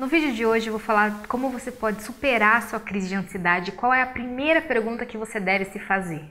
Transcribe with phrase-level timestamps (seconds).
[0.00, 3.14] No vídeo de hoje eu vou falar como você pode superar a sua crise de
[3.14, 6.24] ansiedade, qual é a primeira pergunta que você deve se fazer.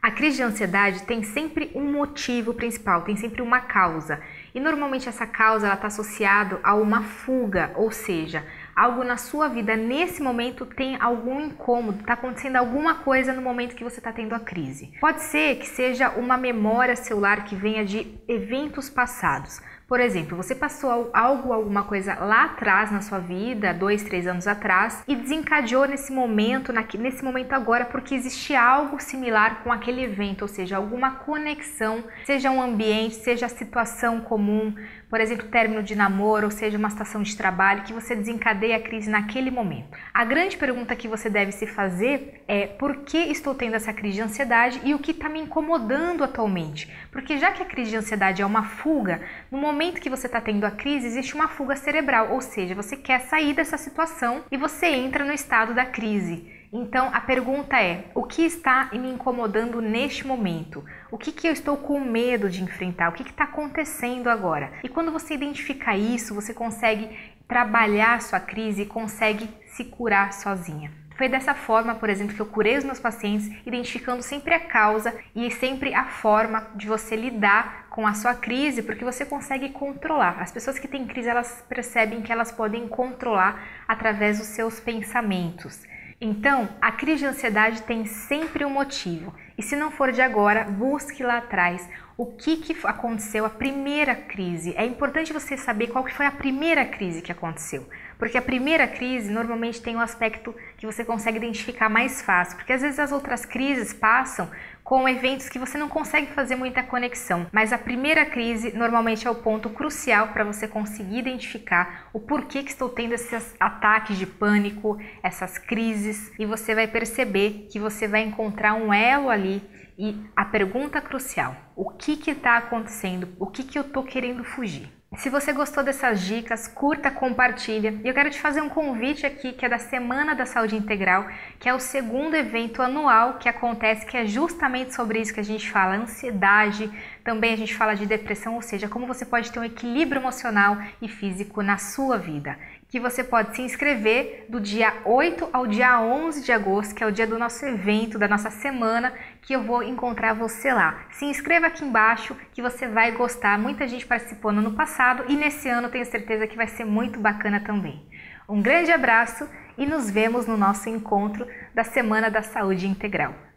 [0.00, 4.22] A crise de ansiedade tem sempre um motivo principal, tem sempre uma causa.
[4.54, 8.46] E normalmente essa causa está associada a uma fuga, ou seja,
[8.78, 13.74] algo na sua vida nesse momento tem algum incômodo, está acontecendo alguma coisa no momento
[13.74, 14.92] que você está tendo a crise.
[15.00, 19.60] Pode ser que seja uma memória celular que venha de eventos passados.
[19.88, 24.46] Por exemplo, você passou algo, alguma coisa lá atrás na sua vida, dois, três anos
[24.46, 30.42] atrás, e desencadeou nesse momento, nesse momento agora, porque existe algo similar com aquele evento,
[30.42, 34.74] ou seja, alguma conexão, seja um ambiente, seja a situação comum,
[35.08, 38.82] por exemplo, término de namoro, ou seja, uma situação de trabalho, que você desencadeia a
[38.82, 39.96] crise naquele momento.
[40.12, 44.16] A grande pergunta que você deve se fazer é por que estou tendo essa crise
[44.16, 46.94] de ansiedade e o que está me incomodando atualmente?
[47.10, 50.26] Porque já que a crise de ansiedade é uma fuga, no momento momento que você
[50.26, 54.42] está tendo a crise, existe uma fuga cerebral, ou seja, você quer sair dessa situação
[54.50, 56.52] e você entra no estado da crise.
[56.72, 60.84] Então a pergunta é: o que está me incomodando neste momento?
[61.12, 63.08] O que, que eu estou com medo de enfrentar?
[63.08, 64.72] O que está acontecendo agora?
[64.82, 67.08] E quando você identifica isso, você consegue
[67.46, 70.90] trabalhar sua crise e consegue se curar sozinha.
[71.18, 75.12] Foi dessa forma, por exemplo, que eu curei os meus pacientes, identificando sempre a causa
[75.34, 80.40] e sempre a forma de você lidar com a sua crise, porque você consegue controlar.
[80.40, 85.82] As pessoas que têm crise, elas percebem que elas podem controlar através dos seus pensamentos.
[86.20, 89.34] Então, a crise de ansiedade tem sempre um motivo.
[89.58, 94.14] E se não for de agora, busque lá atrás o que, que aconteceu, a primeira
[94.14, 94.74] crise.
[94.76, 97.88] É importante você saber qual que foi a primeira crise que aconteceu.
[98.18, 102.56] Porque a primeira crise normalmente tem um aspecto que você consegue identificar mais fácil.
[102.56, 104.50] Porque às vezes as outras crises passam
[104.88, 107.46] com eventos que você não consegue fazer muita conexão.
[107.52, 112.62] Mas a primeira crise normalmente é o ponto crucial para você conseguir identificar o porquê
[112.62, 116.32] que estou tendo esses ataques de pânico, essas crises.
[116.38, 119.62] E você vai perceber que você vai encontrar um elo ali
[119.98, 123.28] e a pergunta crucial: o que está acontecendo?
[123.38, 124.97] O que, que eu estou querendo fugir?
[125.18, 127.92] Se você gostou dessas dicas, curta, compartilha.
[128.04, 131.26] E eu quero te fazer um convite aqui que é da Semana da Saúde Integral,
[131.58, 135.44] que é o segundo evento anual que acontece, que é justamente sobre isso que a
[135.44, 136.88] gente fala, ansiedade,
[137.28, 140.78] também a gente fala de depressão, ou seja, como você pode ter um equilíbrio emocional
[141.02, 142.56] e físico na sua vida
[142.88, 147.06] que você pode se inscrever do dia 8 ao dia 11 de agosto, que é
[147.06, 149.12] o dia do nosso evento, da nossa semana,
[149.42, 151.04] que eu vou encontrar você lá.
[151.12, 153.58] Se inscreva aqui embaixo que você vai gostar.
[153.58, 157.20] Muita gente participou no ano passado e nesse ano tenho certeza que vai ser muito
[157.20, 158.08] bacana também.
[158.48, 159.46] Um grande abraço
[159.76, 163.47] e nos vemos no nosso encontro da Semana da Saúde Integral.